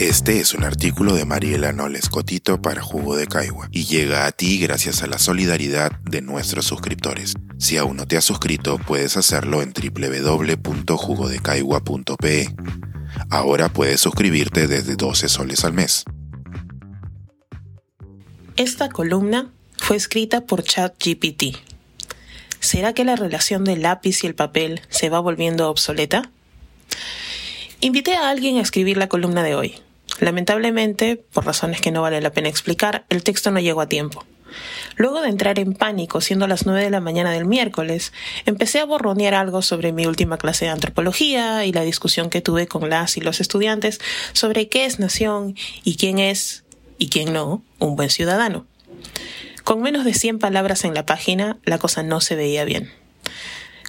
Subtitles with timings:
[0.00, 4.32] Este es un artículo de Mariela Noles Cotito para Jugo de Caigua y llega a
[4.32, 7.34] ti gracias a la solidaridad de nuestros suscriptores.
[7.58, 12.48] Si aún no te has suscrito, puedes hacerlo en www.jugodecaigua.pe.
[13.28, 16.04] Ahora puedes suscribirte desde 12 soles al mes.
[18.56, 21.58] Esta columna fue escrita por ChatGPT.
[22.58, 26.30] ¿Será que la relación del lápiz y el papel se va volviendo obsoleta?
[27.80, 29.74] Invité a alguien a escribir la columna de hoy.
[30.20, 34.24] Lamentablemente, por razones que no vale la pena explicar, el texto no llegó a tiempo.
[34.96, 38.12] Luego de entrar en pánico, siendo las nueve de la mañana del miércoles,
[38.46, 42.66] empecé a borronear algo sobre mi última clase de antropología y la discusión que tuve
[42.66, 44.00] con las y los estudiantes
[44.32, 46.64] sobre qué es nación y quién es,
[46.98, 48.66] y quién no, un buen ciudadano.
[49.64, 52.99] Con menos de 100 palabras en la página, la cosa no se veía bien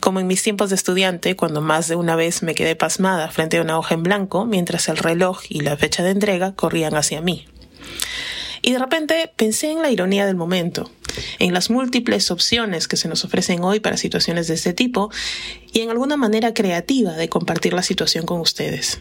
[0.00, 3.58] como en mis tiempos de estudiante, cuando más de una vez me quedé pasmada frente
[3.58, 7.20] a una hoja en blanco mientras el reloj y la fecha de entrega corrían hacia
[7.20, 7.46] mí.
[8.62, 10.90] Y de repente pensé en la ironía del momento,
[11.38, 15.10] en las múltiples opciones que se nos ofrecen hoy para situaciones de este tipo
[15.72, 19.00] y en alguna manera creativa de compartir la situación con ustedes.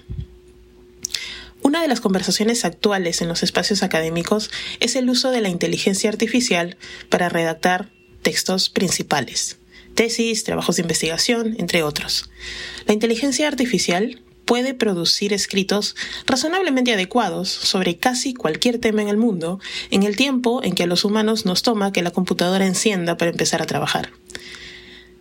[1.62, 6.10] Una de las conversaciones actuales en los espacios académicos es el uso de la inteligencia
[6.10, 6.78] artificial
[7.10, 7.90] para redactar
[8.22, 9.59] textos principales
[10.00, 12.30] tesis, trabajos de investigación, entre otros.
[12.88, 15.94] La inteligencia artificial puede producir escritos
[16.26, 19.60] razonablemente adecuados sobre casi cualquier tema en el mundo
[19.92, 23.32] en el tiempo en que a los humanos nos toma que la computadora encienda para
[23.32, 24.12] empezar a trabajar.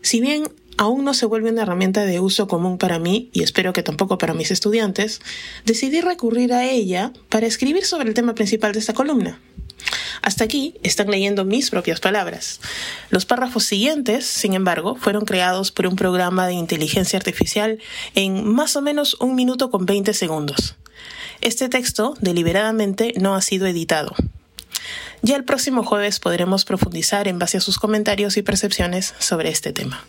[0.01, 0.45] Si bien
[0.77, 4.17] aún no se vuelve una herramienta de uso común para mí, y espero que tampoco
[4.17, 5.21] para mis estudiantes,
[5.65, 9.41] decidí recurrir a ella para escribir sobre el tema principal de esta columna,
[10.29, 12.61] hasta aquí están leyendo mis propias palabras.
[13.09, 17.79] Los párrafos siguientes, sin embargo, fueron creados por un programa de inteligencia artificial
[18.15, 20.77] en más o menos un minuto con 20 segundos.
[21.41, 24.15] Este texto deliberadamente no ha sido editado.
[25.23, 29.73] Ya el próximo jueves podremos profundizar en base a sus comentarios y percepciones sobre este
[29.73, 30.05] tema.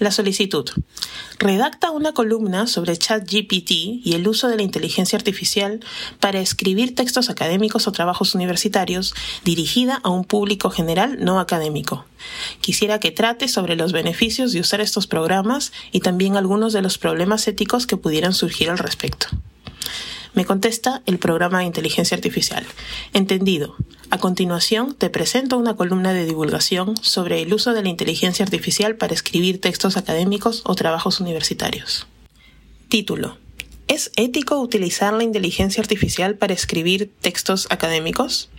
[0.00, 0.68] La solicitud.
[1.38, 5.80] Redacta una columna sobre ChatGPT y el uso de la inteligencia artificial
[6.18, 12.06] para escribir textos académicos o trabajos universitarios dirigida a un público general no académico.
[12.60, 16.98] Quisiera que trate sobre los beneficios de usar estos programas y también algunos de los
[16.98, 19.28] problemas éticos que pudieran surgir al respecto.
[20.32, 22.66] Me contesta el programa de inteligencia artificial.
[23.12, 23.76] Entendido.
[24.14, 28.94] A continuación, te presento una columna de divulgación sobre el uso de la inteligencia artificial
[28.94, 32.06] para escribir textos académicos o trabajos universitarios.
[32.88, 33.38] Título.
[33.88, 38.50] ¿Es ético utilizar la inteligencia artificial para escribir textos académicos?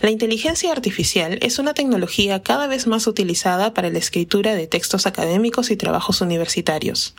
[0.00, 5.06] La inteligencia artificial es una tecnología cada vez más utilizada para la escritura de textos
[5.06, 7.16] académicos y trabajos universitarios.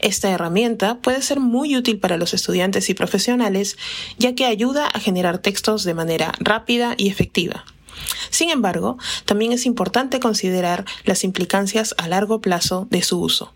[0.00, 3.76] Esta herramienta puede ser muy útil para los estudiantes y profesionales
[4.18, 7.64] ya que ayuda a generar textos de manera rápida y efectiva.
[8.30, 13.52] Sin embargo, también es importante considerar las implicancias a largo plazo de su uso.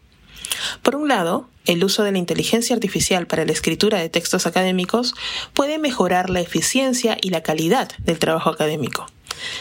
[0.83, 5.15] Por un lado, el uso de la inteligencia artificial para la escritura de textos académicos
[5.55, 9.07] puede mejorar la eficiencia y la calidad del trabajo académico.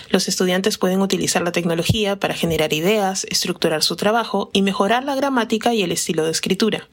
[0.10, 5.16] Los estudiantes pueden utilizar la tecnología para generar ideas, estructurar su trabajo y mejorar la
[5.16, 6.88] gramática y el estilo de escritura.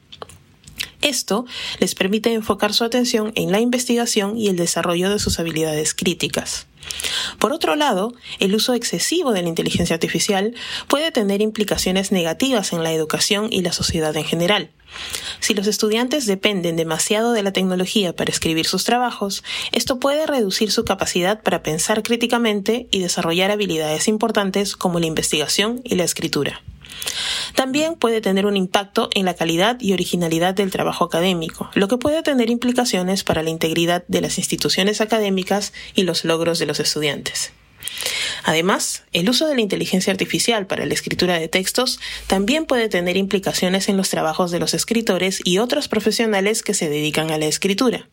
[1.01, 1.45] Esto
[1.79, 6.67] les permite enfocar su atención en la investigación y el desarrollo de sus habilidades críticas.
[7.39, 10.55] Por otro lado, el uso excesivo de la inteligencia artificial
[10.87, 14.71] puede tener implicaciones negativas en la educación y la sociedad en general.
[15.39, 20.71] Si los estudiantes dependen demasiado de la tecnología para escribir sus trabajos, esto puede reducir
[20.71, 26.61] su capacidad para pensar críticamente y desarrollar habilidades importantes como la investigación y la escritura.
[27.59, 31.97] También puede tener un impacto en la calidad y originalidad del trabajo académico, lo que
[31.97, 36.79] puede tener implicaciones para la integridad de las instituciones académicas y los logros de los
[36.79, 37.51] estudiantes.
[38.45, 43.17] Además, el uso de la inteligencia artificial para la escritura de textos también puede tener
[43.17, 47.47] implicaciones en los trabajos de los escritores y otros profesionales que se dedican a la
[47.47, 48.07] escritura.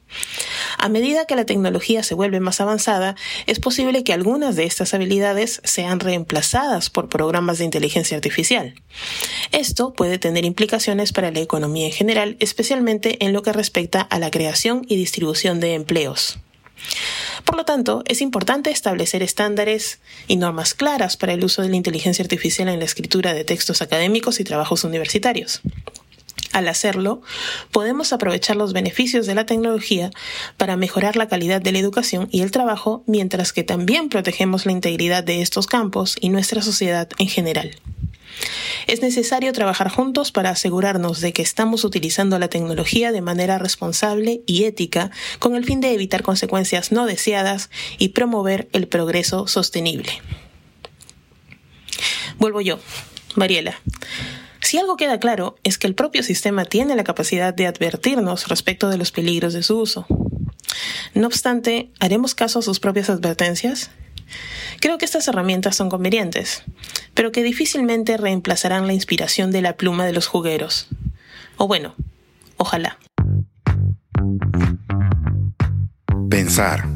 [0.78, 4.94] A medida que la tecnología se vuelve más avanzada, es posible que algunas de estas
[4.94, 8.74] habilidades sean reemplazadas por programas de inteligencia artificial.
[9.52, 14.18] Esto puede tener implicaciones para la economía en general, especialmente en lo que respecta a
[14.18, 16.38] la creación y distribución de empleos.
[17.44, 21.76] Por lo tanto, es importante establecer estándares y normas claras para el uso de la
[21.76, 25.62] inteligencia artificial en la escritura de textos académicos y trabajos universitarios.
[26.56, 27.20] Al hacerlo,
[27.70, 30.10] podemos aprovechar los beneficios de la tecnología
[30.56, 34.72] para mejorar la calidad de la educación y el trabajo, mientras que también protegemos la
[34.72, 37.76] integridad de estos campos y nuestra sociedad en general.
[38.86, 44.40] Es necesario trabajar juntos para asegurarnos de que estamos utilizando la tecnología de manera responsable
[44.46, 47.68] y ética con el fin de evitar consecuencias no deseadas
[47.98, 50.22] y promover el progreso sostenible.
[52.38, 52.78] Vuelvo yo,
[53.34, 53.78] Mariela.
[54.66, 58.88] Si algo queda claro es que el propio sistema tiene la capacidad de advertirnos respecto
[58.88, 60.08] de los peligros de su uso.
[61.14, 63.92] No obstante, ¿haremos caso a sus propias advertencias?
[64.80, 66.64] Creo que estas herramientas son convenientes,
[67.14, 70.88] pero que difícilmente reemplazarán la inspiración de la pluma de los jugueros.
[71.58, 71.94] O bueno,
[72.56, 72.98] ojalá.
[76.28, 76.95] Pensar,